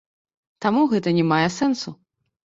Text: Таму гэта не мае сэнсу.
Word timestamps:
Таму 0.65 0.81
гэта 0.93 1.13
не 1.17 1.25
мае 1.31 1.43
сэнсу. 1.57 1.93